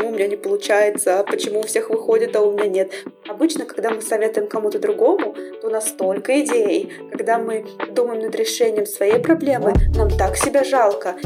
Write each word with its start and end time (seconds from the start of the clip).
почему 0.00 0.12
у 0.12 0.16
меня 0.16 0.28
не 0.28 0.36
получается, 0.36 1.24
почему 1.30 1.60
у 1.60 1.66
всех 1.66 1.90
выходит, 1.90 2.34
а 2.34 2.40
у 2.40 2.52
меня 2.52 2.68
нет. 2.68 2.92
Обычно, 3.28 3.66
когда 3.66 3.90
мы 3.90 4.00
советуем 4.00 4.48
кому-то 4.48 4.78
другому, 4.78 5.34
то 5.60 5.68
у 5.68 5.70
нас 5.70 5.88
столько 5.88 6.40
идей. 6.40 6.90
Когда 7.12 7.38
мы 7.38 7.66
думаем 7.94 8.22
над 8.22 8.34
решением 8.34 8.86
своей 8.86 9.18
проблемы, 9.18 9.74
нам 9.94 10.10
так 10.10 10.36
себя 10.36 10.64
жалко. 10.64 11.16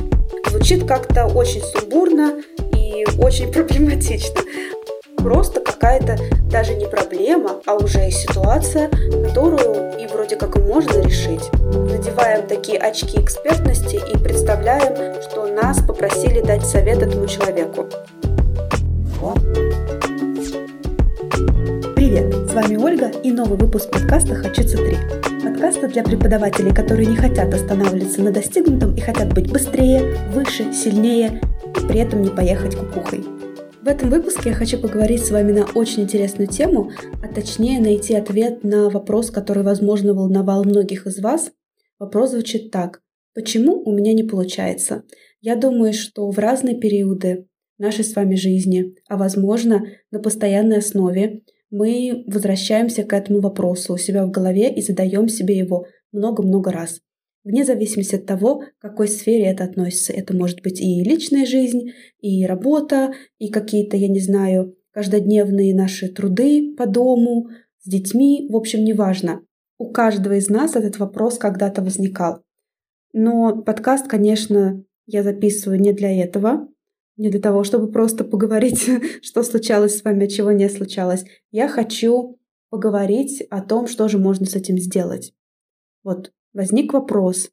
Звучит 0.48 0.88
как-то 0.88 1.26
очень 1.26 1.62
сумбурно 1.62 2.42
и 2.76 3.06
очень 3.20 3.52
проблематично. 3.52 4.40
Просто 5.18 5.60
какая-то 5.60 6.18
даже 6.50 6.74
не 6.74 6.86
проблема, 6.86 7.60
а 7.66 7.76
уже 7.76 8.10
ситуация, 8.10 8.90
которую 9.28 9.98
и 9.98 10.06
вроде 10.06 10.36
как 10.36 10.56
можно 10.58 11.00
решить. 11.00 11.50
Надеваем 11.62 12.46
такие 12.46 12.78
очки 12.78 13.20
экспертности 13.20 13.96
и 13.96 14.18
представляем, 14.18 15.22
что 15.22 15.46
нас 15.46 15.80
попросили 15.80 16.40
дать 16.40 16.66
совет 16.66 17.02
этому 17.02 17.26
человеку. 17.26 17.88
Привет, 21.96 22.34
с 22.50 22.52
вами 22.52 22.76
Ольга 22.76 23.10
и 23.22 23.32
новый 23.32 23.56
выпуск 23.56 23.90
подкаста 23.90 24.34
«Хочется 24.34 24.76
3». 24.76 25.42
Подкаста 25.42 25.88
для 25.88 26.02
преподавателей, 26.04 26.74
которые 26.74 27.06
не 27.06 27.16
хотят 27.16 27.54
останавливаться 27.54 28.20
на 28.20 28.32
достигнутом 28.32 28.94
и 28.94 29.00
хотят 29.00 29.32
быть 29.32 29.50
быстрее, 29.50 30.14
выше, 30.30 30.74
сильнее, 30.74 31.40
при 31.88 32.00
этом 32.00 32.20
не 32.20 32.28
поехать 32.28 32.76
кукухой. 32.76 33.24
В 33.80 33.88
этом 33.88 34.10
выпуске 34.10 34.50
я 34.50 34.54
хочу 34.54 34.78
поговорить 34.78 35.24
с 35.24 35.30
вами 35.30 35.52
на 35.52 35.64
очень 35.74 36.02
интересную 36.02 36.48
тему, 36.48 36.90
а 37.22 37.28
точнее 37.32 37.80
найти 37.80 38.14
ответ 38.14 38.62
на 38.62 38.90
вопрос, 38.90 39.30
который, 39.30 39.62
возможно, 39.62 40.12
волновал 40.12 40.64
многих 40.64 41.06
из 41.06 41.18
вас. 41.20 41.50
Вопрос 41.98 42.32
звучит 42.32 42.70
так. 42.70 43.00
Почему 43.34 43.82
у 43.84 43.90
меня 43.90 44.12
не 44.12 44.24
получается? 44.24 45.04
Я 45.40 45.56
думаю, 45.56 45.94
что 45.94 46.30
в 46.30 46.38
разные 46.38 46.78
периоды 46.78 47.46
нашей 47.78 48.04
с 48.04 48.14
вами 48.14 48.34
жизни, 48.34 48.94
а 49.08 49.16
возможно 49.16 49.84
на 50.10 50.20
постоянной 50.20 50.78
основе, 50.78 51.42
мы 51.70 52.24
возвращаемся 52.26 53.04
к 53.04 53.12
этому 53.12 53.40
вопросу 53.40 53.94
у 53.94 53.98
себя 53.98 54.24
в 54.24 54.30
голове 54.30 54.72
и 54.72 54.80
задаем 54.80 55.28
себе 55.28 55.56
его 55.56 55.86
много-много 56.12 56.70
раз 56.70 57.00
вне 57.44 57.64
зависимости 57.64 58.16
от 58.16 58.26
того, 58.26 58.60
к 58.60 58.72
какой 58.78 59.06
сфере 59.06 59.44
это 59.44 59.64
относится. 59.64 60.12
Это 60.12 60.34
может 60.34 60.62
быть 60.62 60.80
и 60.80 61.04
личная 61.04 61.46
жизнь, 61.46 61.90
и 62.20 62.44
работа, 62.46 63.12
и 63.38 63.50
какие-то, 63.50 63.96
я 63.96 64.08
не 64.08 64.20
знаю, 64.20 64.74
каждодневные 64.92 65.74
наши 65.74 66.08
труды 66.08 66.74
по 66.76 66.86
дому, 66.86 67.48
с 67.80 67.88
детьми, 67.88 68.48
в 68.50 68.56
общем, 68.56 68.82
неважно. 68.82 69.42
У 69.78 69.90
каждого 69.90 70.34
из 70.34 70.48
нас 70.48 70.74
этот 70.76 70.98
вопрос 70.98 71.38
когда-то 71.38 71.82
возникал. 71.82 72.42
Но 73.12 73.62
подкаст, 73.62 74.08
конечно, 74.08 74.82
я 75.06 75.22
записываю 75.22 75.80
не 75.80 75.92
для 75.92 76.10
этого, 76.10 76.68
не 77.16 77.30
для 77.30 77.40
того, 77.40 77.64
чтобы 77.64 77.90
просто 77.90 78.24
поговорить, 78.24 78.88
что 79.22 79.42
случалось 79.42 79.98
с 79.98 80.04
вами, 80.04 80.24
а 80.24 80.28
чего 80.28 80.52
не 80.52 80.68
случалось. 80.68 81.24
Я 81.50 81.68
хочу 81.68 82.38
поговорить 82.70 83.42
о 83.50 83.60
том, 83.60 83.86
что 83.86 84.08
же 84.08 84.18
можно 84.18 84.46
с 84.46 84.56
этим 84.56 84.78
сделать. 84.78 85.32
Вот 86.02 86.32
возник 86.52 86.92
вопрос, 86.92 87.50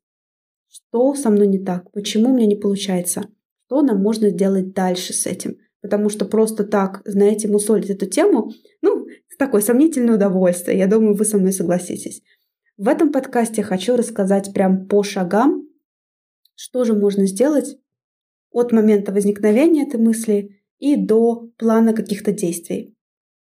что 0.68 1.14
со 1.16 1.30
мной 1.30 1.48
не 1.48 1.60
так, 1.60 1.92
почему 1.92 2.32
у 2.32 2.36
меня 2.36 2.48
не 2.48 2.56
получается, 2.56 3.26
что 3.66 3.82
нам 3.82 4.02
можно 4.02 4.30
сделать 4.30 4.74
дальше 4.74 5.14
с 5.14 5.26
этим. 5.26 5.58
Потому 5.82 6.10
что 6.10 6.26
просто 6.26 6.64
так, 6.64 7.02
знаете, 7.06 7.48
мусолить 7.48 7.90
эту 7.90 8.06
тему, 8.06 8.52
ну, 8.82 9.08
такое 9.42 9.62
сомнительное 9.62 10.16
удовольствие. 10.16 10.78
Я 10.78 10.86
думаю, 10.86 11.16
вы 11.16 11.26
со 11.26 11.40
мной 11.40 11.52
согласитесь. 11.52 12.22
В 12.78 12.88
этом 12.88 13.12
подкасте 13.12 13.64
хочу 13.64 13.96
рассказать 13.96 14.54
прям 14.54 14.88
по 14.88 15.02
шагам, 15.02 15.68
что 16.54 16.84
же 16.84 16.94
можно 16.94 17.26
сделать 17.26 17.78
от 18.52 18.72
момента 18.72 19.12
возникновения 19.12 19.84
этой 19.84 20.00
мысли 20.00 20.62
и 20.80 20.96
до 20.96 21.50
плана 21.58 21.94
каких-то 21.94 22.32
действий. 22.32 22.96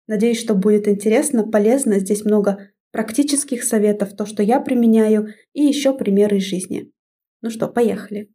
Надеюсь, 0.06 0.40
что 0.40 0.54
будет 0.54 0.88
интересно, 0.88 1.46
полезно. 1.46 1.98
Здесь 1.98 2.24
много 2.24 2.70
практических 2.92 3.64
советов, 3.64 4.16
то, 4.16 4.24
что 4.24 4.42
я 4.42 4.60
применяю, 4.60 5.34
и 5.52 5.62
еще 5.62 5.92
примеры 5.96 6.38
из 6.38 6.44
жизни. 6.44 6.90
Ну 7.42 7.50
что, 7.50 7.68
поехали. 7.68 8.30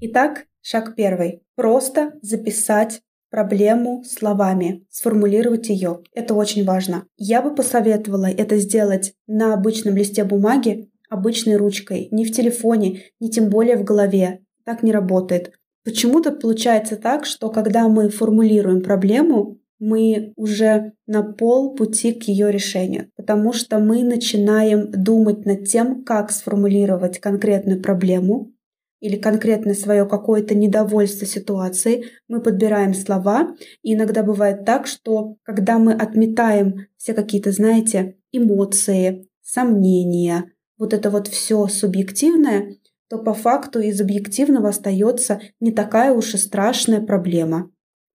Итак, 0.00 0.46
шаг 0.60 0.94
первый. 0.94 1.42
Просто 1.56 2.12
записать 2.22 3.02
проблему 3.30 4.04
словами, 4.04 4.86
сформулировать 4.90 5.70
ее. 5.70 6.02
Это 6.12 6.34
очень 6.34 6.64
важно. 6.64 7.06
Я 7.16 7.40
бы 7.42 7.54
посоветовала 7.54 8.26
это 8.26 8.58
сделать 8.58 9.14
на 9.26 9.54
обычном 9.54 9.96
листе 9.96 10.22
бумаги, 10.24 10.90
обычной 11.08 11.56
ручкой, 11.56 12.08
не 12.10 12.24
в 12.24 12.32
телефоне, 12.32 13.02
не 13.20 13.30
тем 13.30 13.48
более 13.48 13.76
в 13.76 13.84
голове. 13.84 14.44
Так 14.64 14.82
не 14.82 14.92
работает. 14.92 15.52
Почему-то 15.84 16.30
получается 16.30 16.96
так, 16.96 17.26
что 17.26 17.50
когда 17.50 17.88
мы 17.88 18.08
формулируем 18.08 18.82
проблему, 18.82 19.58
мы 19.80 20.32
уже 20.36 20.92
на 21.08 21.24
пол 21.24 21.74
пути 21.74 22.12
к 22.12 22.22
ее 22.24 22.52
решению, 22.52 23.10
потому 23.16 23.52
что 23.52 23.80
мы 23.80 24.04
начинаем 24.04 24.88
думать 24.92 25.44
над 25.44 25.64
тем, 25.64 26.04
как 26.04 26.30
сформулировать 26.30 27.18
конкретную 27.18 27.82
проблему 27.82 28.52
или 29.00 29.16
конкретное 29.16 29.74
свое 29.74 30.06
какое-то 30.06 30.54
недовольство 30.54 31.26
ситуацией, 31.26 32.04
мы 32.28 32.40
подбираем 32.40 32.94
слова, 32.94 33.56
и 33.82 33.94
иногда 33.94 34.22
бывает 34.22 34.64
так, 34.64 34.86
что 34.86 35.34
когда 35.42 35.80
мы 35.80 35.92
отметаем 35.92 36.86
все 36.96 37.12
какие-то, 37.12 37.50
знаете, 37.50 38.16
эмоции, 38.30 39.28
сомнения, 39.42 40.44
вот 40.78 40.94
это 40.94 41.10
вот 41.10 41.26
все 41.26 41.66
субъективное, 41.66 42.76
то 43.12 43.18
по 43.18 43.34
факту 43.34 43.80
из 43.80 44.00
объективного 44.00 44.70
остается 44.70 45.42
не 45.60 45.70
такая 45.70 46.12
уж 46.12 46.32
и 46.32 46.38
страшная 46.38 47.02
проблема 47.02 47.70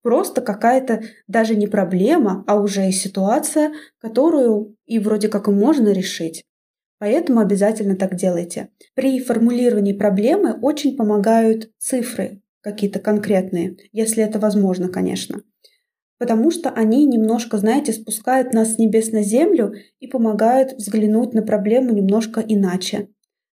просто 0.08 0.40
какая-то 0.40 1.02
даже 1.28 1.54
не 1.58 1.68
проблема, 1.68 2.46
а 2.48 2.62
уже 2.62 2.88
и 2.88 2.94
ситуация, 2.94 3.74
которую 4.00 4.78
и 4.86 5.00
вроде 5.00 5.28
как 5.28 5.50
можно 5.50 5.90
решить. 5.90 6.46
Поэтому 6.98 7.42
обязательно 7.42 7.98
так 7.98 8.16
делайте. 8.16 8.70
При 8.96 9.20
формулировании 9.20 9.92
проблемы 9.92 10.58
очень 10.62 10.96
помогают 10.96 11.72
цифры 11.78 12.42
какие-то 12.62 13.00
конкретные, 13.00 13.76
если 13.92 14.24
это 14.24 14.40
возможно, 14.40 14.88
конечно. 14.88 15.42
Потому 16.20 16.52
что 16.52 16.70
они 16.70 17.06
немножко, 17.06 17.58
знаете, 17.58 17.92
спускают 17.92 18.54
нас 18.54 18.76
с 18.76 18.78
небес 18.78 19.12
на 19.12 19.24
землю 19.24 19.74
и 20.00 20.08
помогают 20.08 20.72
взглянуть 20.72 21.34
на 21.34 21.42
проблему 21.42 21.92
немножко 21.92 22.40
иначе. 22.40 23.10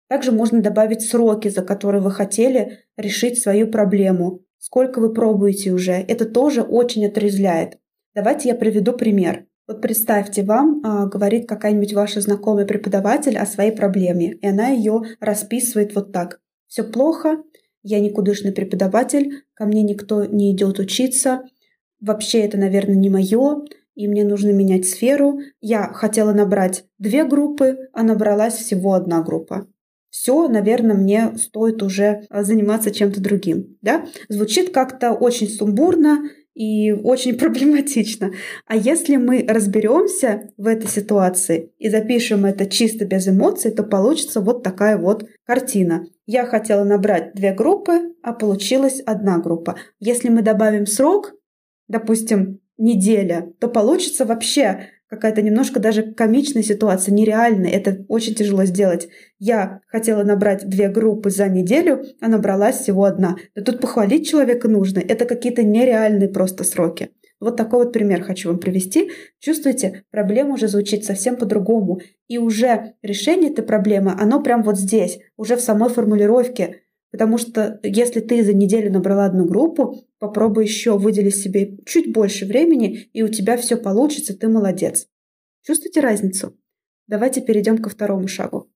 Также 0.07 0.31
можно 0.31 0.61
добавить 0.61 1.01
сроки, 1.01 1.47
за 1.47 1.61
которые 1.61 2.01
вы 2.01 2.11
хотели 2.11 2.79
решить 2.97 3.41
свою 3.41 3.67
проблему 3.67 4.45
сколько 4.65 4.99
вы 4.99 5.13
пробуете 5.13 5.71
уже. 5.71 5.91
Это 5.91 6.25
тоже 6.25 6.63
очень 6.63 7.05
отрезляет. 7.05 7.77
Давайте 8.15 8.49
я 8.49 8.55
приведу 8.55 8.93
пример. 8.93 9.45
Вот 9.67 9.79
представьте, 9.79 10.41
вам 10.41 10.81
а, 10.83 11.05
говорит 11.05 11.47
какая-нибудь 11.47 11.93
ваша 11.93 12.19
знакомая 12.19 12.65
преподаватель 12.65 13.37
о 13.37 13.45
своей 13.45 13.71
проблеме, 13.71 14.33
и 14.33 14.47
она 14.47 14.69
ее 14.69 15.03
расписывает 15.19 15.93
вот 15.93 16.11
так. 16.11 16.41
Все 16.67 16.83
плохо, 16.83 17.43
я 17.83 17.99
никудышный 17.99 18.53
преподаватель, 18.53 19.43
ко 19.53 19.65
мне 19.65 19.83
никто 19.83 20.25
не 20.25 20.51
идет 20.51 20.79
учиться, 20.79 21.43
вообще 21.99 22.39
это, 22.39 22.57
наверное, 22.57 22.95
не 22.95 23.11
мое, 23.11 23.65
и 23.93 24.07
мне 24.07 24.23
нужно 24.23 24.49
менять 24.49 24.87
сферу. 24.87 25.41
Я 25.61 25.93
хотела 25.93 26.33
набрать 26.33 26.85
две 26.97 27.23
группы, 27.23 27.89
а 27.93 28.01
набралась 28.01 28.55
всего 28.55 28.93
одна 28.93 29.21
группа 29.21 29.67
все, 30.15 30.47
наверное, 30.47 30.95
мне 30.95 31.33
стоит 31.37 31.83
уже 31.83 32.21
а, 32.29 32.43
заниматься 32.43 32.89
чем-то 32.89 33.19
другим. 33.19 33.77
Да? 33.81 34.05
Звучит 34.29 34.69
как-то 34.73 35.11
очень 35.11 35.49
сумбурно 35.49 36.29
и 36.53 36.93
очень 36.93 37.33
проблематично. 37.37 38.31
А 38.65 38.77
если 38.77 39.17
мы 39.17 39.45
разберемся 39.45 40.49
в 40.55 40.67
этой 40.67 40.89
ситуации 40.89 41.73
и 41.79 41.89
запишем 41.89 42.45
это 42.45 42.65
чисто 42.65 43.03
без 43.03 43.27
эмоций, 43.27 43.71
то 43.71 43.83
получится 43.83 44.39
вот 44.39 44.63
такая 44.63 44.97
вот 44.97 45.27
картина. 45.45 46.05
Я 46.25 46.45
хотела 46.45 46.85
набрать 46.85 47.33
две 47.35 47.53
группы, 47.53 48.15
а 48.23 48.31
получилась 48.31 49.01
одна 49.05 49.39
группа. 49.39 49.75
Если 49.99 50.29
мы 50.29 50.43
добавим 50.43 50.85
срок, 50.85 51.33
допустим, 51.89 52.61
неделя, 52.77 53.51
то 53.59 53.67
получится 53.67 54.23
вообще 54.23 54.91
какая-то 55.07 55.41
немножко 55.41 55.79
даже 55.79 56.13
комичная 56.13 56.63
ситуация, 56.63 57.13
нереальная. 57.13 57.71
Это 57.71 58.05
очень 58.07 58.35
тяжело 58.35 58.65
сделать. 58.65 59.07
Я 59.39 59.81
хотела 59.87 60.23
набрать 60.23 60.67
две 60.67 60.89
группы 60.89 61.29
за 61.29 61.47
неделю, 61.47 62.03
а 62.21 62.27
набралась 62.27 62.77
всего 62.77 63.05
одна. 63.05 63.37
Да 63.55 63.61
тут 63.61 63.79
похвалить 63.79 64.27
человека 64.29 64.67
нужно. 64.67 64.99
Это 64.99 65.25
какие-то 65.25 65.63
нереальные 65.63 66.29
просто 66.29 66.63
сроки. 66.63 67.09
Вот 67.39 67.57
такой 67.57 67.83
вот 67.83 67.93
пример 67.93 68.23
хочу 68.23 68.49
вам 68.49 68.59
привести. 68.59 69.11
Чувствуете, 69.39 70.03
проблема 70.09 70.53
уже 70.53 70.67
звучит 70.67 71.03
совсем 71.03 71.35
по-другому. 71.35 71.99
И 72.27 72.37
уже 72.37 72.93
решение 73.01 73.51
этой 73.51 73.63
проблемы, 73.63 74.13
оно 74.17 74.41
прям 74.41 74.63
вот 74.63 74.79
здесь, 74.79 75.19
уже 75.37 75.55
в 75.57 75.61
самой 75.61 75.89
формулировке. 75.89 76.81
Потому 77.11 77.37
что 77.37 77.79
если 77.83 78.19
ты 78.19 78.43
за 78.43 78.53
неделю 78.53 78.91
набрала 78.91 79.25
одну 79.25 79.45
группу, 79.45 80.03
попробуй 80.27 80.65
еще 80.65 80.97
выделить 80.97 81.35
себе 81.35 81.77
чуть 81.85 82.11
больше 82.11 82.45
времени, 82.45 83.09
и 83.13 83.23
у 83.23 83.27
тебя 83.27 83.57
все 83.57 83.77
получится, 83.77 84.37
ты 84.37 84.47
молодец. 84.47 85.07
Чувствуете 85.63 85.99
разницу? 85.99 86.57
Давайте 87.07 87.41
перейдем 87.41 87.77
ко 87.77 87.89
второму 87.89 88.27
шагу. 88.27 88.69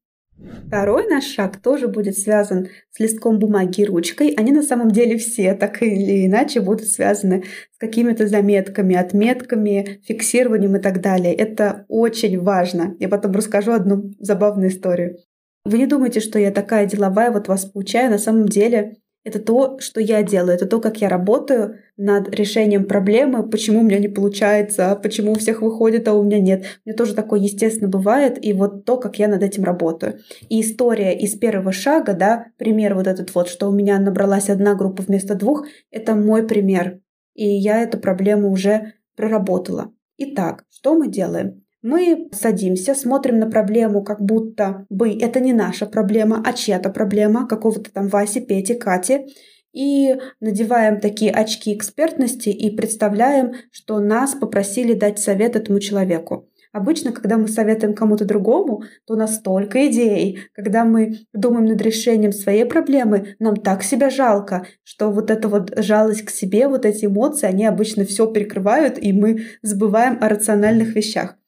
Второй 0.68 1.08
наш 1.08 1.26
шаг 1.26 1.58
тоже 1.58 1.88
будет 1.88 2.18
связан 2.18 2.70
с 2.92 3.00
листком 3.00 3.40
бумаги 3.40 3.82
и 3.82 3.86
ручкой. 3.86 4.34
Они 4.38 4.52
на 4.52 4.64
самом 4.64 4.92
деле 4.92 5.18
все 5.18 5.54
так 5.54 5.82
или 5.82 6.28
иначе 6.28 6.62
будут 6.62 6.88
связаны 6.88 7.44
с 7.74 7.78
какими-то 7.78 8.28
заметками, 8.28 8.96
отметками, 8.96 10.00
фиксированием 10.06 10.78
и 10.78 10.80
так 10.80 11.02
далее. 11.02 11.34
Это 11.34 11.86
очень 11.90 12.40
важно. 12.40 12.96
Я 13.00 13.10
потом 13.10 13.34
расскажу 13.34 13.74
одну 13.74 14.12
забавную 14.20 14.70
историю. 14.70 15.18
Вы 15.66 15.80
не 15.80 15.88
думайте, 15.88 16.20
что 16.20 16.40
я 16.40 16.52
такая 16.52 16.86
деловая, 16.86 17.32
вот 17.32 17.48
вас 17.48 17.66
получаю. 17.66 18.10
На 18.10 18.18
самом 18.18 18.48
деле 18.48 18.98
это 19.24 19.40
то, 19.40 19.80
что 19.80 20.00
я 20.00 20.24
делаю, 20.24 20.56
это 20.56 20.66
то, 20.66 20.80
как 20.80 21.02
я 21.02 21.10
работаю 21.10 21.80
над 21.98 22.34
решением 22.34 22.86
проблемы, 22.86 23.48
почему 23.48 23.82
у 23.82 23.84
меня 23.84 24.00
не 24.00 24.08
получается, 24.08 24.98
почему 25.02 25.34
у 25.34 25.36
всех 25.36 25.62
выходит, 25.62 26.08
а 26.08 26.14
у 26.14 26.24
меня 26.24 26.40
нет. 26.40 26.66
Мне 26.86 26.96
тоже 26.96 27.14
такое, 27.14 27.40
естественно, 27.40 27.90
бывает, 27.90 28.44
и 28.44 28.54
вот 28.54 28.86
то, 28.86 28.98
как 28.98 29.20
я 29.20 29.28
над 29.28 29.44
этим 29.44 29.64
работаю. 29.64 30.20
И 30.48 30.62
история 30.62 31.18
из 31.18 31.38
первого 31.38 31.72
шага, 31.72 32.14
да, 32.14 32.48
пример 32.58 32.96
вот 32.96 33.08
этот 33.08 33.36
вот, 33.36 33.50
что 33.50 33.68
у 33.68 33.72
меня 33.72 34.00
набралась 34.00 34.50
одна 34.50 34.76
группа 34.76 35.04
вместо 35.04 35.36
двух, 35.36 35.66
это 35.92 36.16
мой 36.16 36.48
пример. 36.48 37.02
И 37.36 37.46
я 37.46 37.82
эту 37.82 37.98
проблему 38.00 38.52
уже 38.52 38.94
проработала. 39.16 39.92
Итак, 40.18 40.66
что 40.70 40.96
мы 40.96 41.10
делаем? 41.10 41.64
Мы 41.82 42.28
садимся, 42.34 42.94
смотрим 42.94 43.40
на 43.40 43.50
проблему, 43.50 44.04
как 44.04 44.22
будто 44.22 44.86
бы 44.90 45.12
это 45.18 45.40
не 45.40 45.54
наша 45.54 45.86
проблема, 45.86 46.44
а 46.46 46.52
чья-то 46.52 46.90
проблема, 46.90 47.48
какого-то 47.48 47.92
там 47.92 48.10
Васи, 48.10 48.42
Пети, 48.42 48.74
Кати, 48.74 49.28
и 49.72 50.16
надеваем 50.42 51.00
такие 51.00 51.32
очки 51.32 51.74
экспертности 51.74 52.50
и 52.50 52.76
представляем, 52.76 53.54
что 53.72 54.00
нас 54.00 54.34
попросили 54.36 54.94
дать 54.94 55.20
совет 55.20 55.56
этому 55.56 55.80
человеку. 55.80 56.50
Обычно, 56.72 57.12
когда 57.12 57.38
мы 57.38 57.48
советуем 57.48 57.96
кому-то 57.96 58.26
другому, 58.26 58.84
то 59.08 59.16
у 59.16 59.18
нас 59.18 59.38
столько 59.38 59.88
идей. 59.88 60.40
Когда 60.54 60.86
мы 60.86 61.20
думаем 61.34 61.66
над 61.66 61.82
решением 61.82 62.32
своей 62.32 62.66
проблемы, 62.66 63.36
нам 63.40 63.56
так 63.56 63.84
себя 63.84 64.10
жалко, 64.10 64.68
что 64.84 65.12
вот 65.12 65.32
эта 65.32 65.48
вот 65.48 65.72
жалость 65.78 66.26
к 66.26 66.30
себе, 66.30 66.68
вот 66.68 66.86
эти 66.86 67.06
эмоции, 67.06 67.48
они 67.48 67.66
обычно 67.66 68.06
все 68.06 68.28
перекрывают, 68.28 69.02
и 69.02 69.14
мы 69.14 69.46
забываем 69.64 70.20
о 70.22 70.30
рациональных 70.30 70.96
вещах. 70.96 71.39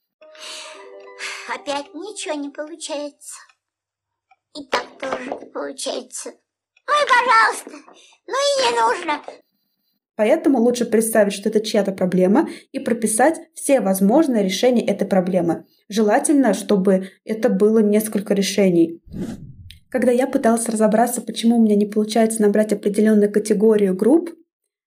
Опять 1.54 1.94
ничего 1.94 2.36
не 2.36 2.50
получается. 2.50 3.36
И 4.58 4.64
так 4.68 4.86
тоже 5.00 5.30
не 5.30 5.50
получается. 5.50 6.32
Ну 6.88 6.94
и 6.94 7.08
пожалуйста, 7.10 7.72
ну 8.28 8.34
и 8.34 8.64
не 8.64 8.80
нужно. 8.80 9.22
Поэтому 10.16 10.60
лучше 10.60 10.86
представить, 10.86 11.34
что 11.34 11.50
это 11.50 11.60
чья-то 11.60 11.92
проблема, 11.92 12.48
и 12.72 12.80
прописать 12.80 13.40
все 13.54 13.82
возможные 13.82 14.44
решения 14.44 14.86
этой 14.86 15.08
проблемы. 15.08 15.66
Желательно, 15.90 16.54
чтобы 16.54 17.10
это 17.26 17.50
было 17.50 17.80
несколько 17.80 18.34
решений. 18.34 19.02
Когда 19.90 20.12
я 20.12 20.28
пыталась 20.28 20.70
разобраться, 20.70 21.22
почему 21.22 21.58
у 21.58 21.62
меня 21.62 21.76
не 21.76 21.86
получается 21.86 22.42
набрать 22.42 22.72
определенную 22.72 23.32
категорию 23.32 23.96
групп, 23.96 24.30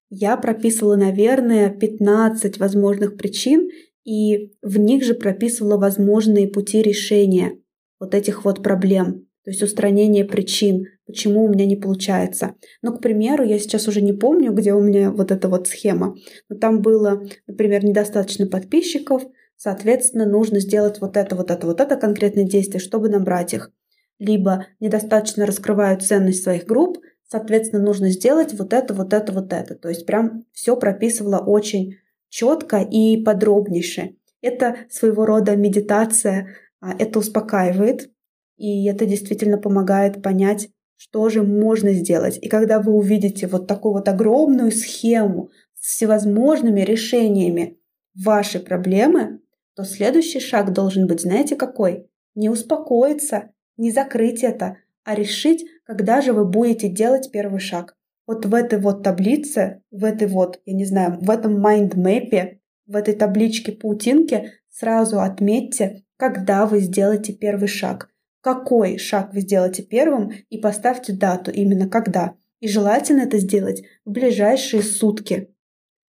я 0.08 0.36
прописывала, 0.36 0.96
наверное, 0.96 1.68
15 1.68 2.58
возможных 2.58 3.16
причин 3.16 3.68
и 4.04 4.52
в 4.62 4.78
них 4.78 5.04
же 5.04 5.14
прописывала 5.14 5.78
возможные 5.78 6.48
пути 6.48 6.82
решения 6.82 7.58
вот 7.98 8.14
этих 8.14 8.44
вот 8.44 8.62
проблем, 8.62 9.26
то 9.44 9.50
есть 9.50 9.62
устранение 9.62 10.24
причин, 10.24 10.86
почему 11.06 11.44
у 11.44 11.48
меня 11.48 11.66
не 11.66 11.76
получается. 11.76 12.54
Ну, 12.82 12.96
к 12.96 13.00
примеру, 13.00 13.44
я 13.44 13.58
сейчас 13.58 13.88
уже 13.88 14.00
не 14.00 14.12
помню, 14.12 14.52
где 14.52 14.72
у 14.72 14.80
меня 14.80 15.10
вот 15.10 15.30
эта 15.30 15.48
вот 15.48 15.68
схема, 15.68 16.16
но 16.48 16.56
там 16.56 16.80
было, 16.80 17.22
например, 17.46 17.84
недостаточно 17.84 18.46
подписчиков, 18.46 19.22
соответственно, 19.56 20.26
нужно 20.26 20.60
сделать 20.60 21.00
вот 21.00 21.16
это, 21.16 21.36
вот 21.36 21.50
это, 21.50 21.66
вот 21.66 21.80
это 21.80 21.96
конкретное 21.96 22.44
действие, 22.44 22.80
чтобы 22.80 23.08
набрать 23.08 23.54
их. 23.54 23.70
Либо 24.18 24.66
недостаточно 24.80 25.44
раскрывают 25.44 26.02
ценность 26.02 26.42
своих 26.42 26.66
групп, 26.66 26.98
соответственно, 27.28 27.82
нужно 27.82 28.10
сделать 28.10 28.54
вот 28.54 28.72
это, 28.72 28.94
вот 28.94 29.12
это, 29.12 29.32
вот 29.32 29.52
это. 29.52 29.74
То 29.74 29.88
есть 29.88 30.06
прям 30.06 30.44
все 30.52 30.76
прописывала 30.76 31.38
очень 31.38 31.96
четко 32.34 32.78
и 32.78 33.22
подробнейше. 33.22 34.16
Это 34.42 34.76
своего 34.90 35.24
рода 35.24 35.54
медитация, 35.54 36.48
а, 36.80 36.92
это 36.98 37.20
успокаивает, 37.20 38.10
и 38.56 38.86
это 38.86 39.06
действительно 39.06 39.56
помогает 39.56 40.20
понять, 40.20 40.68
что 40.96 41.28
же 41.28 41.44
можно 41.44 41.92
сделать. 41.92 42.38
И 42.42 42.48
когда 42.48 42.80
вы 42.80 42.92
увидите 42.92 43.46
вот 43.46 43.68
такую 43.68 43.94
вот 43.94 44.08
огромную 44.08 44.72
схему 44.72 45.50
с 45.78 45.94
всевозможными 45.94 46.80
решениями 46.80 47.78
вашей 48.16 48.60
проблемы, 48.60 49.38
то 49.76 49.84
следующий 49.84 50.40
шаг 50.40 50.72
должен 50.72 51.06
быть, 51.06 51.20
знаете, 51.20 51.54
какой? 51.54 52.08
Не 52.34 52.48
успокоиться, 52.48 53.52
не 53.76 53.92
закрыть 53.92 54.42
это, 54.42 54.78
а 55.04 55.14
решить, 55.14 55.64
когда 55.84 56.20
же 56.20 56.32
вы 56.32 56.44
будете 56.44 56.88
делать 56.88 57.30
первый 57.30 57.60
шаг 57.60 57.94
вот 58.26 58.46
в 58.46 58.54
этой 58.54 58.80
вот 58.80 59.02
таблице, 59.02 59.82
в 59.90 60.04
этой 60.04 60.28
вот, 60.28 60.60
я 60.64 60.74
не 60.74 60.84
знаю, 60.84 61.18
в 61.20 61.30
этом 61.30 61.60
майндмэпе, 61.60 62.60
в 62.86 62.96
этой 62.96 63.14
табличке 63.14 63.72
паутинки 63.72 64.52
сразу 64.70 65.20
отметьте, 65.20 66.04
когда 66.16 66.66
вы 66.66 66.80
сделаете 66.80 67.32
первый 67.32 67.68
шаг. 67.68 68.10
Какой 68.40 68.98
шаг 68.98 69.32
вы 69.32 69.40
сделаете 69.40 69.82
первым 69.82 70.32
и 70.50 70.58
поставьте 70.58 71.12
дату 71.12 71.50
именно 71.50 71.88
когда. 71.88 72.34
И 72.60 72.68
желательно 72.68 73.22
это 73.22 73.38
сделать 73.38 73.82
в 74.04 74.10
ближайшие 74.10 74.82
сутки. 74.82 75.50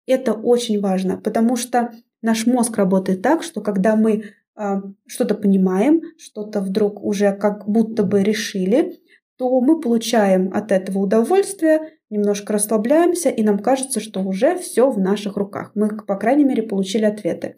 Это 0.05 0.33
очень 0.33 0.79
важно, 0.79 1.17
потому 1.17 1.55
что 1.55 1.91
наш 2.21 2.45
мозг 2.45 2.77
работает 2.77 3.21
так, 3.21 3.43
что 3.43 3.61
когда 3.61 3.95
мы 3.95 4.23
э, 4.55 4.81
что-то 5.07 5.35
понимаем, 5.35 6.01
что-то 6.17 6.61
вдруг 6.61 7.03
уже 7.03 7.33
как 7.33 7.67
будто 7.67 8.03
бы 8.03 8.23
решили, 8.23 8.97
то 9.41 9.59
мы 9.59 9.81
получаем 9.81 10.51
от 10.53 10.71
этого 10.71 10.99
удовольствие, 10.99 11.97
немножко 12.11 12.53
расслабляемся, 12.53 13.29
и 13.29 13.41
нам 13.41 13.57
кажется, 13.57 13.99
что 13.99 14.21
уже 14.21 14.55
все 14.55 14.91
в 14.91 14.99
наших 14.99 15.35
руках. 15.35 15.71
Мы, 15.73 15.97
по 15.97 16.15
крайней 16.15 16.43
мере, 16.43 16.61
получили 16.61 17.05
ответы. 17.05 17.55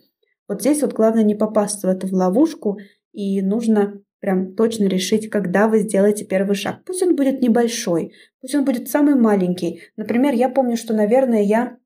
Вот 0.48 0.62
здесь 0.62 0.82
вот 0.82 0.94
главное 0.94 1.24
не 1.24 1.36
попасться 1.36 1.88
в 1.88 1.90
эту 1.90 2.08
в 2.08 2.14
ловушку, 2.14 2.78
и 3.12 3.42
нужно 3.42 4.02
прям 4.22 4.56
точно 4.56 4.86
решить, 4.86 5.30
когда 5.30 5.68
вы 5.68 5.80
сделаете 5.80 6.24
первый 6.24 6.56
шаг. 6.56 6.86
Пусть 6.86 7.04
он 7.04 7.18
будет 7.18 7.42
небольшой, 7.42 8.14
пусть 8.40 8.56
он 8.56 8.64
будет 8.64 8.88
самый 8.88 9.16
маленький. 9.16 9.82
Например, 9.98 10.34
я 10.34 10.48
помню, 10.48 10.78
что, 10.78 10.94
наверное, 10.94 11.42
я 11.42 11.80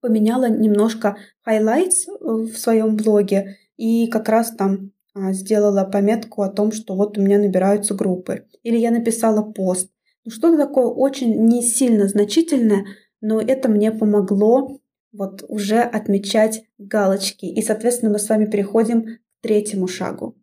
поменяла 0.00 0.50
немножко 0.50 1.16
highlights 1.48 2.08
в 2.18 2.56
своем 2.56 2.96
блоге, 2.96 3.56
и 3.76 4.08
как 4.08 4.28
раз 4.28 4.50
там 4.56 4.90
сделала 5.14 5.84
пометку 5.84 6.42
о 6.42 6.48
том, 6.48 6.72
что 6.72 6.94
вот 6.94 7.18
у 7.18 7.22
меня 7.22 7.38
набираются 7.38 7.94
группы. 7.94 8.46
Или 8.62 8.76
я 8.76 8.90
написала 8.90 9.42
пост. 9.42 9.90
Ну, 10.24 10.30
что-то 10.30 10.56
такое 10.56 10.86
очень 10.86 11.46
не 11.46 11.62
сильно 11.62 12.08
значительное, 12.08 12.84
но 13.20 13.40
это 13.40 13.68
мне 13.68 13.90
помогло 13.92 14.78
вот 15.12 15.44
уже 15.48 15.80
отмечать 15.80 16.64
галочки. 16.78 17.46
И, 17.46 17.62
соответственно, 17.62 18.12
мы 18.12 18.18
с 18.18 18.28
вами 18.28 18.46
переходим 18.46 19.02
к 19.04 19.08
третьему 19.40 19.88
шагу. 19.88 20.36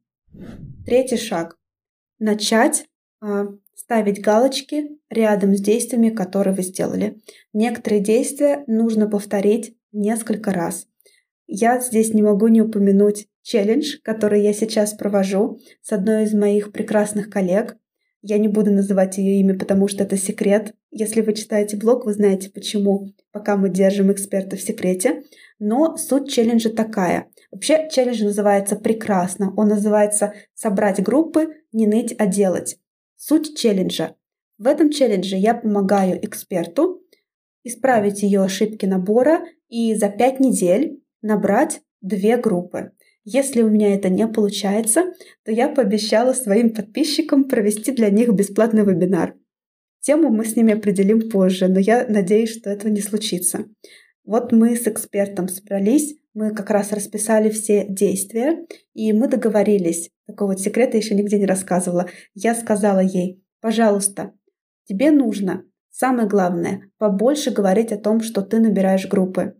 Третий 0.86 1.18
шаг. 1.18 1.58
Начать 2.20 2.88
а, 3.22 3.48
ставить 3.76 4.22
галочки 4.22 5.00
рядом 5.10 5.56
с 5.56 5.62
действиями, 5.62 6.10
которые 6.10 6.56
вы 6.56 6.64
сделали. 6.64 7.22
Некоторые 7.54 8.02
действия 8.02 8.64
нужно 8.68 9.08
повторить 9.08 9.78
несколько 9.92 10.52
раз. 10.52 10.88
Я 11.48 11.80
здесь 11.80 12.14
не 12.14 12.22
могу 12.22 12.48
не 12.48 12.62
упомянуть 12.62 13.28
челлендж, 13.46 13.98
который 14.04 14.42
я 14.42 14.54
сейчас 14.54 14.94
провожу 14.94 15.60
с 15.82 15.92
одной 15.92 16.24
из 16.24 16.34
моих 16.34 16.72
прекрасных 16.72 17.30
коллег. 17.30 17.78
Я 18.22 18.40
не 18.40 18.48
буду 18.48 18.72
называть 18.72 19.20
ее 19.20 19.40
имя, 19.40 19.58
потому 19.58 19.88
что 19.88 20.04
это 20.04 20.18
секрет. 20.18 20.74
Если 20.90 21.22
вы 21.22 21.34
читаете 21.34 21.78
блог, 21.78 22.06
вы 22.06 22.14
знаете 22.14 22.50
почему, 22.50 23.14
пока 23.32 23.56
мы 23.56 23.70
держим 23.70 24.12
эксперта 24.12 24.56
в 24.56 24.62
секрете. 24.62 25.22
Но 25.60 25.96
суть 25.96 26.32
челленджа 26.32 26.72
такая. 26.72 27.28
Вообще 27.52 27.88
челлендж 27.92 28.24
называется 28.24 28.78
прекрасно. 28.78 29.54
Он 29.56 29.68
называется 29.68 30.34
«Собрать 30.56 31.04
группы, 31.04 31.50
не 31.72 31.86
ныть, 31.86 32.16
а 32.18 32.26
делать». 32.26 32.78
Суть 33.16 33.56
челленджа. 33.56 34.16
В 34.58 34.66
этом 34.66 34.90
челлендже 34.90 35.36
я 35.36 35.54
помогаю 35.54 36.18
эксперту 36.26 37.04
исправить 37.64 38.24
ее 38.24 38.44
ошибки 38.44 38.86
набора 38.86 39.46
и 39.70 39.94
за 39.94 40.10
5 40.10 40.40
недель 40.40 41.02
набрать 41.22 41.82
две 42.02 42.38
группы. 42.38 42.92
Если 43.28 43.64
у 43.64 43.70
меня 43.70 43.96
это 43.96 44.10
не 44.10 44.28
получается, 44.28 45.14
то 45.44 45.52
я 45.52 45.68
пообещала 45.68 46.34
своим 46.34 46.74
подписчикам 46.74 47.46
провести 47.46 47.92
для 47.92 48.12
них 48.12 48.32
бесплатный 48.32 48.86
вебинар. 48.86 49.36
Тему 50.00 50.30
мы 50.30 50.46
с 50.46 50.56
ними 50.56 50.74
определим 50.74 51.32
позже, 51.32 51.68
но 51.68 51.80
я 51.80 52.06
надеюсь, 52.08 52.52
что 52.52 52.70
этого 52.70 52.92
не 52.92 53.02
случится. 53.02 53.66
Вот 54.24 54.52
мы 54.52 54.76
с 54.76 54.88
экспертом 54.88 55.48
собрались, 55.48 56.16
мы 56.36 56.54
как 56.54 56.70
раз 56.70 56.92
расписали 56.92 57.50
все 57.50 57.88
действия, 57.90 58.68
и 58.94 59.12
мы 59.12 59.28
договорились. 59.28 60.12
Такого 60.28 60.50
вот 60.50 60.60
секрета 60.60 60.98
еще 60.98 61.16
нигде 61.16 61.40
не 61.40 61.48
рассказывала. 61.48 62.08
Я 62.36 62.54
сказала 62.54 63.00
ей, 63.00 63.44
пожалуйста, 63.60 64.34
тебе 64.84 65.10
нужно, 65.10 65.64
самое 65.90 66.28
главное, 66.28 66.92
побольше 67.00 67.50
говорить 67.50 67.92
о 67.92 67.98
том, 67.98 68.22
что 68.22 68.44
ты 68.44 68.60
набираешь 68.60 69.08
группы. 69.08 69.56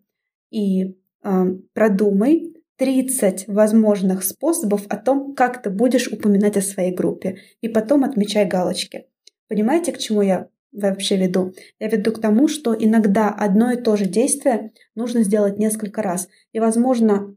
И 0.52 0.84
э, 1.24 1.46
продумай, 1.74 2.55
30 2.78 3.48
возможных 3.48 4.24
способов 4.24 4.86
о 4.90 4.98
том, 4.98 5.34
как 5.36 5.62
ты 5.62 5.70
будешь 5.70 6.08
упоминать 6.08 6.58
о 6.58 6.62
своей 6.62 6.94
группе. 6.94 7.38
И 7.62 7.68
потом 7.68 8.04
отмечай 8.04 8.46
галочки. 8.46 9.06
Понимаете, 9.48 9.92
к 9.92 9.98
чему 9.98 10.22
я 10.22 10.50
вообще 10.72 11.18
веду? 11.18 11.54
Я 11.80 11.88
веду 11.88 12.12
к 12.12 12.20
тому, 12.20 12.48
что 12.48 12.76
иногда 12.78 13.30
одно 13.30 13.72
и 13.72 13.82
то 13.82 13.96
же 13.96 14.06
действие 14.06 14.72
нужно 14.96 15.24
сделать 15.24 15.58
несколько 15.58 16.02
раз. 16.02 16.28
И, 16.52 16.60
возможно, 16.60 17.36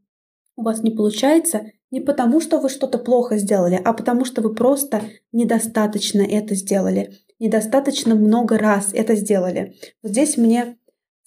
у 0.56 0.62
вас 0.62 0.82
не 0.82 0.90
получается 0.90 1.70
не 1.90 2.00
потому, 2.00 2.40
что 2.40 2.58
вы 2.58 2.68
что-то 2.68 2.98
плохо 2.98 3.38
сделали, 3.38 3.80
а 3.82 3.92
потому 3.92 4.24
что 4.24 4.42
вы 4.42 4.54
просто 4.54 5.02
недостаточно 5.32 6.20
это 6.20 6.54
сделали. 6.54 7.14
Недостаточно 7.38 8.14
много 8.14 8.58
раз 8.58 8.90
это 8.92 9.14
сделали. 9.14 9.76
Вот 10.02 10.12
здесь 10.12 10.36
мне 10.36 10.76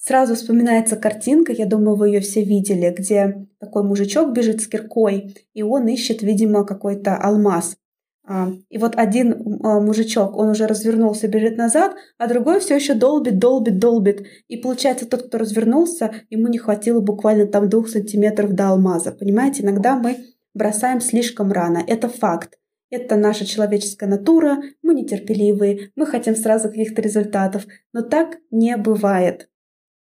Сразу 0.03 0.33
вспоминается 0.33 0.95
картинка, 0.95 1.51
я 1.51 1.67
думаю, 1.67 1.95
вы 1.95 2.07
ее 2.07 2.21
все 2.21 2.43
видели, 2.43 2.91
где 2.97 3.45
такой 3.59 3.83
мужичок 3.83 4.33
бежит 4.33 4.59
с 4.59 4.67
киркой, 4.67 5.35
и 5.53 5.61
он 5.61 5.87
ищет, 5.87 6.23
видимо, 6.23 6.65
какой-то 6.65 7.15
алмаз. 7.15 7.77
А, 8.25 8.49
и 8.69 8.79
вот 8.79 8.95
один 8.95 9.59
а, 9.63 9.79
мужичок, 9.79 10.35
он 10.35 10.49
уже 10.49 10.65
развернулся, 10.65 11.27
бежит 11.27 11.55
назад, 11.55 11.93
а 12.17 12.25
другой 12.25 12.61
все 12.61 12.77
еще 12.77 12.95
долбит, 12.95 13.37
долбит, 13.37 13.77
долбит. 13.77 14.25
И 14.47 14.57
получается, 14.57 15.05
тот, 15.05 15.27
кто 15.27 15.37
развернулся, 15.37 16.11
ему 16.31 16.47
не 16.47 16.57
хватило 16.57 16.99
буквально 16.99 17.45
там 17.45 17.69
двух 17.69 17.87
сантиметров 17.87 18.53
до 18.53 18.69
алмаза. 18.69 19.11
Понимаете, 19.11 19.61
иногда 19.61 19.95
мы 19.95 20.17
бросаем 20.55 20.99
слишком 20.99 21.51
рано. 21.51 21.83
Это 21.85 22.09
факт. 22.09 22.57
Это 22.89 23.17
наша 23.17 23.45
человеческая 23.45 24.07
натура, 24.07 24.63
мы 24.81 24.95
нетерпеливые, 24.95 25.91
мы 25.95 26.07
хотим 26.07 26.35
сразу 26.35 26.69
каких-то 26.69 27.03
результатов. 27.03 27.67
Но 27.93 28.01
так 28.01 28.37
не 28.49 28.75
бывает. 28.77 29.50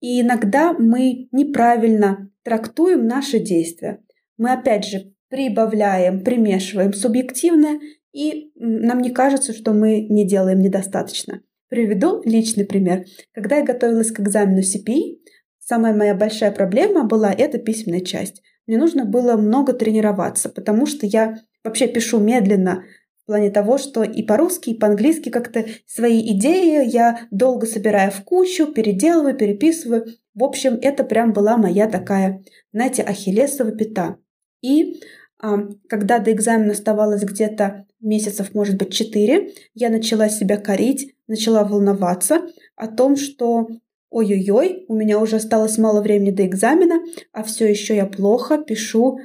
И 0.05 0.21
иногда 0.21 0.73
мы 0.73 1.29
неправильно 1.31 2.29
трактуем 2.43 3.07
наши 3.07 3.39
действия. 3.39 4.03
Мы 4.37 4.53
опять 4.53 4.85
же 4.85 5.15
прибавляем, 5.29 6.23
примешиваем 6.23 6.93
субъективное, 6.93 7.79
и 8.13 8.51
нам 8.53 8.99
не 8.99 9.09
кажется, 9.09 9.51
что 9.51 9.73
мы 9.73 10.01
не 10.01 10.27
делаем 10.27 10.59
недостаточно. 10.59 11.41
Приведу 11.69 12.21
личный 12.23 12.65
пример. 12.65 13.05
Когда 13.33 13.57
я 13.57 13.65
готовилась 13.65 14.11
к 14.11 14.19
экзамену 14.19 14.59
CPI, 14.59 15.21
самая 15.57 15.95
моя 15.95 16.13
большая 16.13 16.51
проблема 16.51 17.05
была 17.05 17.33
эта 17.33 17.57
письменная 17.57 18.01
часть. 18.01 18.43
Мне 18.67 18.77
нужно 18.77 19.05
было 19.05 19.35
много 19.37 19.73
тренироваться, 19.73 20.49
потому 20.49 20.85
что 20.85 21.07
я 21.07 21.39
вообще 21.63 21.87
пишу 21.87 22.19
медленно, 22.19 22.83
в 23.25 23.27
плане 23.27 23.49
того, 23.49 23.79
что 23.79 24.03
и 24.03 24.21
по-русски, 24.21 24.69
и 24.69 24.77
по-английски 24.77 25.29
как-то 25.29 25.65
свои 25.87 26.21
идеи 26.33 26.87
я 26.87 27.21
долго 27.31 27.65
собираю 27.65 28.11
в 28.11 28.23
кучу, 28.23 28.67
переделываю, 28.67 29.35
переписываю. 29.35 30.05
В 30.35 30.43
общем, 30.43 30.77
это 30.79 31.03
прям 31.03 31.33
была 31.33 31.57
моя 31.57 31.87
такая, 31.87 32.43
знаете, 32.71 33.01
ахиллесова 33.01 33.71
пята. 33.71 34.17
И 34.61 35.01
а, 35.41 35.57
когда 35.89 36.19
до 36.19 36.31
экзамена 36.33 36.73
оставалось 36.73 37.23
где-то 37.23 37.87
месяцев, 37.99 38.53
может 38.53 38.77
быть, 38.77 38.93
четыре, 38.93 39.53
я 39.73 39.89
начала 39.89 40.29
себя 40.29 40.57
корить, 40.57 41.15
начала 41.27 41.63
волноваться 41.63 42.41
о 42.75 42.87
том, 42.87 43.15
что 43.15 43.69
ой-ой-ой, 44.11 44.85
у 44.87 44.95
меня 44.95 45.19
уже 45.19 45.37
осталось 45.37 45.79
мало 45.79 46.01
времени 46.01 46.29
до 46.29 46.45
экзамена, 46.45 47.01
а 47.33 47.41
все 47.41 47.67
еще 47.67 47.95
я 47.95 48.05
плохо 48.05 48.59
пишу 48.59 49.17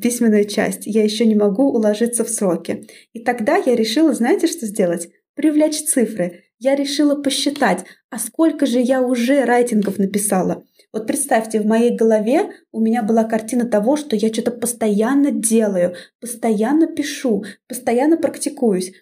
письменную 0.00 0.44
часть. 0.46 0.86
Я 0.86 1.04
еще 1.04 1.26
не 1.26 1.34
могу 1.34 1.70
уложиться 1.70 2.24
в 2.24 2.28
сроки. 2.28 2.86
И 3.12 3.20
тогда 3.20 3.56
я 3.56 3.74
решила, 3.74 4.12
знаете, 4.14 4.46
что 4.46 4.66
сделать? 4.66 5.08
Привлечь 5.34 5.84
цифры. 5.84 6.44
Я 6.58 6.74
решила 6.74 7.14
посчитать, 7.14 7.84
а 8.10 8.18
сколько 8.18 8.66
же 8.66 8.80
я 8.80 9.00
уже 9.00 9.44
райтингов 9.44 9.98
написала. 9.98 10.64
Вот 10.92 11.06
представьте, 11.06 11.60
в 11.60 11.66
моей 11.66 11.94
голове 11.94 12.50
у 12.72 12.80
меня 12.80 13.02
была 13.02 13.24
картина 13.24 13.64
того, 13.66 13.96
что 13.96 14.16
я 14.16 14.32
что-то 14.32 14.50
постоянно 14.50 15.30
делаю, 15.30 15.94
постоянно 16.20 16.86
пишу, 16.86 17.44
постоянно 17.68 18.16
практикуюсь. 18.16 18.92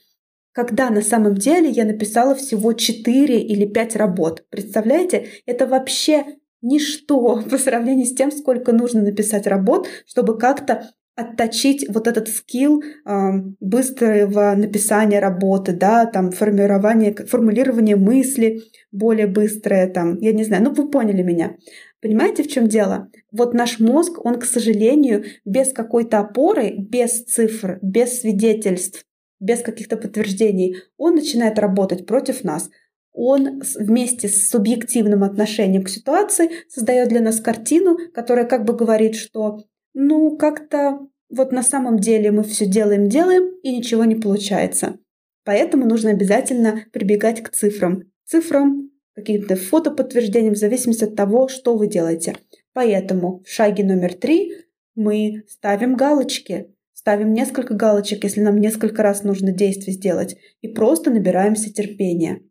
Когда 0.52 0.90
на 0.90 1.00
самом 1.00 1.34
деле 1.34 1.70
я 1.70 1.84
написала 1.84 2.34
всего 2.34 2.72
4 2.72 3.40
или 3.40 3.66
5 3.66 3.96
работ. 3.96 4.44
Представляете? 4.50 5.28
Это 5.46 5.66
вообще 5.66 6.24
ничто 6.62 7.42
по 7.50 7.58
сравнению 7.58 8.06
с 8.06 8.14
тем, 8.14 8.30
сколько 8.30 8.72
нужно 8.72 9.02
написать 9.02 9.46
работ, 9.46 9.88
чтобы 10.06 10.38
как-то 10.38 10.90
отточить 11.16 11.86
вот 11.88 12.06
этот 12.06 12.28
скилл 12.28 12.82
э, 12.82 13.12
быстрого 13.58 14.54
написания 14.54 15.18
работы, 15.18 15.72
да, 15.72 16.04
там 16.04 16.30
формирование, 16.30 17.14
формулирование 17.14 17.96
мысли 17.96 18.60
более 18.92 19.26
быстрое, 19.26 19.88
там, 19.88 20.18
я 20.20 20.32
не 20.32 20.44
знаю, 20.44 20.64
ну 20.64 20.74
вы 20.74 20.90
поняли 20.90 21.22
меня. 21.22 21.56
Понимаете, 22.02 22.42
в 22.42 22.48
чем 22.48 22.68
дело? 22.68 23.08
Вот 23.32 23.54
наш 23.54 23.80
мозг, 23.80 24.24
он, 24.24 24.38
к 24.38 24.44
сожалению, 24.44 25.24
без 25.46 25.72
какой-то 25.72 26.18
опоры, 26.18 26.74
без 26.76 27.24
цифр, 27.24 27.78
без 27.80 28.20
свидетельств, 28.20 29.06
без 29.40 29.62
каких-то 29.62 29.96
подтверждений, 29.96 30.76
он 30.98 31.14
начинает 31.14 31.58
работать 31.58 32.06
против 32.06 32.44
нас 32.44 32.68
он 33.16 33.62
вместе 33.78 34.28
с 34.28 34.50
субъективным 34.50 35.24
отношением 35.24 35.84
к 35.84 35.88
ситуации 35.88 36.50
создает 36.68 37.08
для 37.08 37.20
нас 37.20 37.40
картину, 37.40 37.96
которая 38.12 38.44
как 38.44 38.66
бы 38.66 38.76
говорит, 38.76 39.16
что 39.16 39.64
ну 39.94 40.36
как-то 40.36 41.00
вот 41.30 41.50
на 41.50 41.62
самом 41.62 41.98
деле 41.98 42.30
мы 42.30 42.44
все 42.44 42.66
делаем, 42.66 43.08
делаем 43.08 43.54
и 43.62 43.74
ничего 43.74 44.04
не 44.04 44.16
получается. 44.16 44.98
Поэтому 45.44 45.86
нужно 45.86 46.10
обязательно 46.10 46.84
прибегать 46.92 47.42
к 47.42 47.48
цифрам. 47.48 48.02
Цифрам, 48.26 48.90
каким-то 49.14 49.56
фотоподтверждениям 49.56 50.54
в 50.54 50.58
зависимости 50.58 51.04
от 51.04 51.16
того, 51.16 51.48
что 51.48 51.74
вы 51.74 51.86
делаете. 51.86 52.36
Поэтому 52.74 53.42
в 53.46 53.48
шаге 53.48 53.82
номер 53.82 54.12
три 54.12 54.52
мы 54.94 55.44
ставим 55.48 55.96
галочки. 55.96 56.74
Ставим 56.92 57.32
несколько 57.32 57.72
галочек, 57.72 58.24
если 58.24 58.42
нам 58.42 58.58
несколько 58.58 59.02
раз 59.02 59.22
нужно 59.22 59.52
действие 59.52 59.94
сделать, 59.94 60.36
и 60.60 60.68
просто 60.68 61.10
набираемся 61.10 61.72
терпения. 61.72 62.42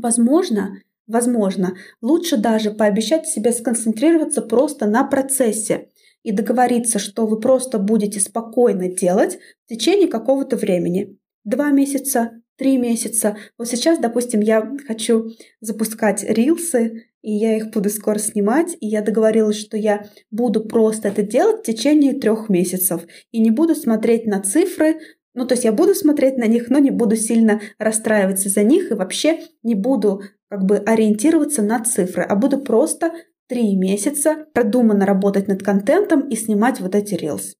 Возможно, 0.00 0.80
возможно, 1.06 1.76
лучше 2.00 2.36
даже 2.36 2.70
пообещать 2.70 3.26
себе 3.26 3.52
сконцентрироваться 3.52 4.42
просто 4.42 4.86
на 4.86 5.04
процессе 5.04 5.88
и 6.22 6.32
договориться, 6.32 6.98
что 6.98 7.26
вы 7.26 7.40
просто 7.40 7.78
будете 7.78 8.20
спокойно 8.20 8.88
делать 8.88 9.38
в 9.66 9.68
течение 9.68 10.08
какого-то 10.08 10.56
времени. 10.56 11.18
Два 11.44 11.70
месяца, 11.70 12.42
три 12.56 12.76
месяца. 12.76 13.36
Вот 13.58 13.68
сейчас, 13.68 13.98
допустим, 13.98 14.40
я 14.40 14.70
хочу 14.86 15.32
запускать 15.60 16.22
рилсы, 16.22 17.06
и 17.22 17.32
я 17.32 17.56
их 17.56 17.70
буду 17.70 17.88
скоро 17.88 18.18
снимать, 18.18 18.76
и 18.80 18.86
я 18.86 19.00
договорилась, 19.00 19.56
что 19.56 19.76
я 19.76 20.08
буду 20.30 20.64
просто 20.64 21.08
это 21.08 21.22
делать 21.22 21.60
в 21.60 21.66
течение 21.66 22.14
трех 22.14 22.48
месяцев 22.48 23.02
и 23.30 23.40
не 23.40 23.50
буду 23.50 23.74
смотреть 23.74 24.26
на 24.26 24.40
цифры, 24.40 24.98
ну, 25.34 25.46
то 25.46 25.54
есть 25.54 25.64
я 25.64 25.72
буду 25.72 25.94
смотреть 25.94 26.36
на 26.36 26.46
них, 26.46 26.68
но 26.68 26.78
не 26.78 26.90
буду 26.90 27.16
сильно 27.16 27.60
расстраиваться 27.78 28.48
за 28.48 28.62
них 28.62 28.90
и 28.90 28.94
вообще 28.94 29.40
не 29.62 29.74
буду 29.74 30.22
как 30.48 30.64
бы 30.64 30.76
ориентироваться 30.76 31.62
на 31.62 31.82
цифры, 31.82 32.22
а 32.22 32.36
буду 32.36 32.60
просто 32.60 33.12
три 33.48 33.74
месяца 33.76 34.46
продуманно 34.52 35.06
работать 35.06 35.48
над 35.48 35.62
контентом 35.62 36.28
и 36.28 36.36
снимать 36.36 36.80
вот 36.80 36.94
эти 36.94 37.14
рилс. 37.14 37.54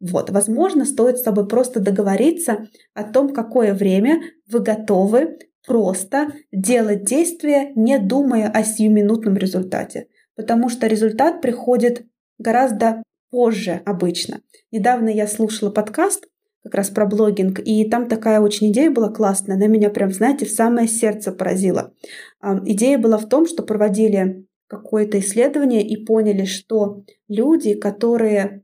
Вот, 0.00 0.30
возможно, 0.30 0.86
стоит 0.86 1.18
с 1.18 1.22
тобой 1.22 1.46
просто 1.46 1.78
договориться 1.78 2.66
о 2.94 3.04
том, 3.04 3.34
какое 3.34 3.74
время 3.74 4.22
вы 4.50 4.60
готовы 4.60 5.38
просто 5.66 6.32
делать 6.50 7.04
действия, 7.04 7.72
не 7.74 7.98
думая 7.98 8.50
о 8.50 8.64
сиюминутном 8.64 9.36
результате. 9.36 10.08
Потому 10.36 10.70
что 10.70 10.86
результат 10.86 11.42
приходит 11.42 12.06
гораздо 12.38 13.02
позже 13.30 13.82
обычно. 13.84 14.40
Недавно 14.72 15.10
я 15.10 15.26
слушала 15.26 15.70
подкаст 15.70 16.29
как 16.62 16.74
раз 16.74 16.90
про 16.90 17.06
блогинг. 17.06 17.60
И 17.64 17.88
там 17.88 18.08
такая 18.08 18.40
очень 18.40 18.70
идея 18.70 18.90
была 18.90 19.08
классная. 19.08 19.56
Она 19.56 19.66
меня 19.66 19.90
прям, 19.90 20.12
знаете, 20.12 20.44
в 20.44 20.50
самое 20.50 20.88
сердце 20.88 21.32
поразила. 21.32 21.92
Идея 22.42 22.98
была 22.98 23.18
в 23.18 23.28
том, 23.28 23.46
что 23.46 23.62
проводили 23.62 24.46
какое-то 24.66 25.18
исследование 25.18 25.86
и 25.86 26.04
поняли, 26.04 26.44
что 26.44 27.02
люди, 27.28 27.74
которые 27.74 28.62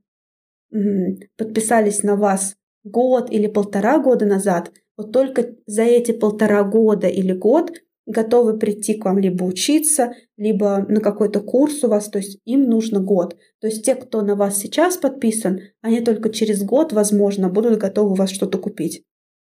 подписались 1.37 2.03
на 2.03 2.17
вас 2.17 2.57
год 2.85 3.31
или 3.31 3.47
полтора 3.47 3.99
года 3.99 4.27
назад, 4.27 4.73
вот 4.97 5.13
только 5.13 5.55
за 5.67 5.83
эти 5.83 6.13
полтора 6.13 6.63
года 6.65 7.07
или 7.09 7.33
год 7.33 7.71
готовы 8.07 8.59
прийти 8.59 8.95
к 8.95 9.05
вам 9.05 9.19
либо 9.19 9.45
учиться, 9.45 10.15
либо 10.37 10.87
на 10.89 11.01
какой-то 11.01 11.41
курс 11.41 11.83
у 11.85 11.89
вас, 11.89 12.09
то 12.09 12.19
есть 12.19 12.41
им 12.45 12.63
нужно 12.63 13.01
год. 13.01 13.37
То 13.61 13.67
есть 13.67 13.85
те, 13.85 13.95
кто 13.97 14.23
на 14.23 14.37
вас 14.37 14.57
сейчас 14.59 14.97
подписан, 14.97 15.61
они 15.83 16.01
только 16.01 16.31
через 16.31 16.63
год, 16.63 16.93
возможно, 16.93 17.49
будут 17.49 17.79
готовы 17.79 18.13
у 18.13 18.15
вас 18.15 18.31
что-то 18.31 18.59
купить. 18.59 19.05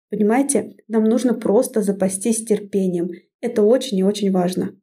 Понимаете? 0.10 0.76
Нам 0.88 1.04
нужно 1.04 1.34
просто 1.34 1.82
запастись 1.82 2.46
терпением. 2.46 3.12
Это 3.42 3.62
очень 3.62 3.98
и 3.98 4.04
очень 4.04 4.32
важно. 4.32 4.76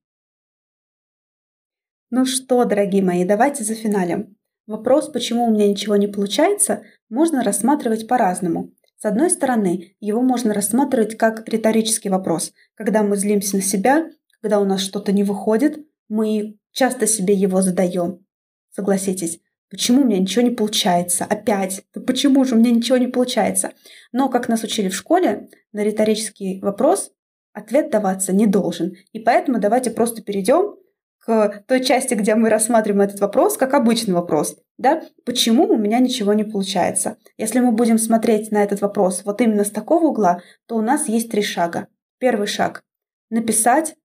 Ну 2.10 2.26
что, 2.26 2.64
дорогие 2.64 3.02
мои, 3.02 3.24
давайте 3.24 3.64
за 3.64 3.74
финалем. 3.74 4.36
Вопрос, 4.66 5.08
почему 5.08 5.46
у 5.46 5.50
меня 5.50 5.68
ничего 5.68 5.96
не 5.96 6.06
получается, 6.06 6.84
можно 7.10 7.42
рассматривать 7.42 8.06
по-разному. 8.06 8.72
С 9.04 9.06
одной 9.06 9.28
стороны, 9.28 9.94
его 10.00 10.22
можно 10.22 10.54
рассматривать 10.54 11.18
как 11.18 11.46
риторический 11.46 12.08
вопрос. 12.08 12.54
Когда 12.74 13.02
мы 13.02 13.16
злимся 13.16 13.56
на 13.56 13.62
себя, 13.62 14.08
когда 14.40 14.60
у 14.60 14.64
нас 14.64 14.80
что-то 14.80 15.12
не 15.12 15.24
выходит, 15.24 15.86
мы 16.08 16.56
часто 16.72 17.06
себе 17.06 17.34
его 17.34 17.60
задаем. 17.60 18.24
Согласитесь, 18.70 19.40
почему 19.68 20.00
у 20.00 20.04
меня 20.06 20.18
ничего 20.18 20.40
не 20.40 20.52
получается? 20.52 21.26
Опять, 21.26 21.82
да 21.92 22.00
почему 22.00 22.46
же 22.46 22.54
у 22.54 22.58
меня 22.58 22.70
ничего 22.70 22.96
не 22.96 23.08
получается? 23.08 23.72
Но, 24.10 24.30
как 24.30 24.48
нас 24.48 24.64
учили 24.64 24.88
в 24.88 24.96
школе, 24.96 25.50
на 25.72 25.84
риторический 25.84 26.58
вопрос 26.62 27.12
ответ 27.52 27.90
даваться 27.90 28.32
не 28.32 28.46
должен. 28.46 28.94
И 29.12 29.18
поэтому 29.18 29.60
давайте 29.60 29.90
просто 29.90 30.22
перейдем 30.22 30.76
к 31.24 31.64
той 31.66 31.82
части, 31.82 32.12
где 32.12 32.34
мы 32.34 32.50
рассматриваем 32.50 33.00
этот 33.00 33.20
вопрос 33.20 33.56
как 33.56 33.72
обычный 33.72 34.12
вопрос. 34.12 34.58
Да? 34.76 35.02
Почему 35.24 35.66
у 35.66 35.76
меня 35.76 35.98
ничего 35.98 36.34
не 36.34 36.44
получается? 36.44 37.16
Если 37.38 37.60
мы 37.60 37.72
будем 37.72 37.96
смотреть 37.96 38.50
на 38.50 38.62
этот 38.62 38.82
вопрос 38.82 39.22
вот 39.24 39.40
именно 39.40 39.64
с 39.64 39.70
такого 39.70 40.08
угла, 40.08 40.42
то 40.66 40.76
у 40.76 40.82
нас 40.82 41.08
есть 41.08 41.30
три 41.30 41.40
шага. 41.40 41.88
Первый 42.18 42.46
шаг– 42.46 42.84
написать 43.30 43.96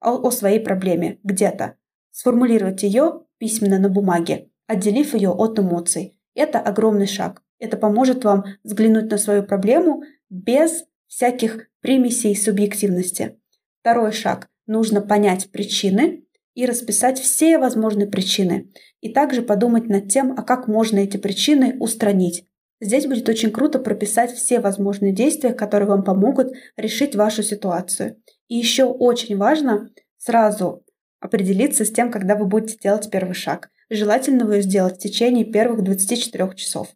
о, 0.00 0.18
о 0.18 0.30
своей 0.30 0.60
проблеме 0.60 1.18
где-то, 1.24 1.74
сформулировать 2.12 2.84
ее 2.84 3.22
письменно 3.38 3.80
на 3.80 3.88
бумаге, 3.88 4.48
отделив 4.68 5.14
ее 5.14 5.30
от 5.30 5.58
эмоций. 5.58 6.16
Это 6.36 6.60
огромный 6.60 7.08
шаг. 7.08 7.42
Это 7.58 7.76
поможет 7.76 8.24
вам 8.24 8.44
взглянуть 8.62 9.10
на 9.10 9.18
свою 9.18 9.42
проблему 9.42 10.04
без 10.30 10.84
всяких 11.08 11.68
примесей 11.80 12.36
субъективности. 12.36 13.36
Второй 13.80 14.12
шаг. 14.12 14.48
Нужно 14.66 15.00
понять 15.00 15.50
причины 15.50 16.24
и 16.58 16.66
расписать 16.66 17.20
все 17.20 17.56
возможные 17.56 18.08
причины. 18.08 18.72
И 19.00 19.12
также 19.12 19.42
подумать 19.42 19.88
над 19.88 20.08
тем, 20.08 20.34
а 20.36 20.42
как 20.42 20.66
можно 20.66 20.98
эти 20.98 21.16
причины 21.16 21.76
устранить. 21.78 22.46
Здесь 22.80 23.06
будет 23.06 23.28
очень 23.28 23.52
круто 23.52 23.78
прописать 23.78 24.32
все 24.32 24.58
возможные 24.58 25.12
действия, 25.12 25.54
которые 25.54 25.88
вам 25.88 26.02
помогут 26.02 26.52
решить 26.76 27.14
вашу 27.14 27.44
ситуацию. 27.44 28.20
И 28.48 28.56
еще 28.56 28.86
очень 28.86 29.36
важно 29.36 29.90
сразу 30.16 30.84
определиться 31.20 31.84
с 31.84 31.92
тем, 31.92 32.10
когда 32.10 32.34
вы 32.34 32.46
будете 32.46 32.76
делать 32.76 33.08
первый 33.08 33.34
шаг. 33.34 33.70
Желательно 33.88 34.42
его 34.42 34.60
сделать 34.60 34.96
в 34.96 34.98
течение 34.98 35.44
первых 35.44 35.84
24 35.84 36.56
часов. 36.56 36.88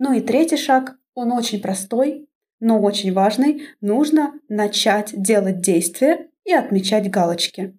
Ну 0.00 0.14
и 0.14 0.20
третий 0.20 0.56
шаг, 0.56 0.96
он 1.14 1.30
очень 1.30 1.60
простой, 1.60 2.28
но 2.58 2.80
очень 2.80 3.12
важный. 3.12 3.68
Нужно 3.80 4.32
начать 4.48 5.12
делать 5.14 5.60
действия 5.60 6.28
и 6.44 6.52
отмечать 6.52 7.08
галочки. 7.08 7.78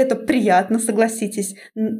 Это 0.00 0.16
приятно, 0.16 0.78
согласитесь, 0.78 1.56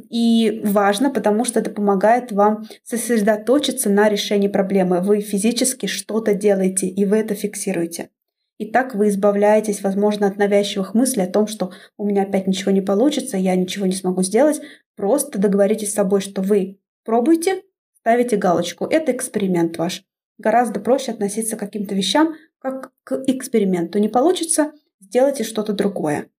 и 0.09 0.59
важно, 0.63 1.11
потому 1.11 1.45
что 1.45 1.59
это 1.59 1.69
помогает 1.69 2.31
вам 2.31 2.63
сосредоточиться 2.83 3.91
на 3.91 4.09
решении 4.09 4.47
проблемы. 4.47 5.01
Вы 5.01 5.21
физически 5.21 5.85
что-то 5.85 6.33
делаете, 6.33 6.87
и 6.87 7.05
вы 7.05 7.17
это 7.17 7.35
фиксируете. 7.35 8.09
И 8.57 8.65
так 8.65 8.95
вы 8.95 9.09
избавляетесь, 9.09 9.83
возможно, 9.83 10.25
от 10.25 10.37
навязчивых 10.37 10.95
мыслей 10.95 11.25
о 11.25 11.31
том, 11.31 11.45
что 11.45 11.73
у 11.95 12.03
меня 12.03 12.23
опять 12.23 12.47
ничего 12.47 12.71
не 12.71 12.81
получится, 12.81 13.37
я 13.37 13.55
ничего 13.55 13.85
не 13.85 13.93
смогу 13.93 14.23
сделать. 14.23 14.61
Просто 14.95 15.37
договоритесь 15.37 15.91
с 15.91 15.93
собой, 15.93 16.21
что 16.21 16.41
вы 16.41 16.79
пробуйте, 17.05 17.61
ставите 17.99 18.35
галочку. 18.35 18.85
Это 18.85 19.11
эксперимент 19.11 19.77
ваш. 19.77 20.03
Гораздо 20.39 20.79
проще 20.79 21.11
относиться 21.11 21.55
к 21.55 21.59
каким-то 21.59 21.93
вещам, 21.93 22.33
как 22.57 22.93
к 23.03 23.23
эксперименту. 23.27 23.99
Не 23.99 24.09
получится, 24.09 24.71
сделайте 24.99 25.43
что-то 25.43 25.73
другое. 25.73 26.30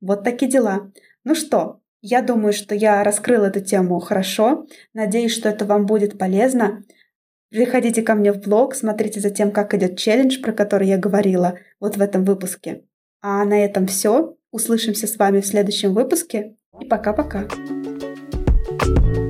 Вот 0.00 0.24
такие 0.24 0.50
дела. 0.50 0.92
Ну 1.24 1.34
что, 1.34 1.80
я 2.00 2.22
думаю, 2.22 2.52
что 2.52 2.74
я 2.74 3.02
раскрыла 3.02 3.46
эту 3.46 3.60
тему 3.60 3.98
хорошо. 3.98 4.66
Надеюсь, 4.94 5.34
что 5.34 5.48
это 5.48 5.64
вам 5.64 5.86
будет 5.86 6.18
полезно. 6.18 6.82
Приходите 7.50 8.02
ко 8.02 8.14
мне 8.14 8.32
в 8.32 8.40
блог, 8.40 8.74
смотрите 8.74 9.20
за 9.20 9.30
тем, 9.30 9.50
как 9.50 9.74
идет 9.74 9.98
челлендж, 9.98 10.40
про 10.40 10.52
который 10.52 10.88
я 10.88 10.98
говорила 10.98 11.58
вот 11.80 11.96
в 11.96 12.00
этом 12.00 12.24
выпуске. 12.24 12.84
А 13.20 13.44
на 13.44 13.64
этом 13.64 13.86
все. 13.86 14.36
Услышимся 14.50 15.06
с 15.06 15.16
вами 15.16 15.40
в 15.40 15.46
следующем 15.46 15.94
выпуске. 15.94 16.56
И 16.80 16.84
пока-пока. 16.86 17.48
thank 18.70 19.16
you 19.16 19.27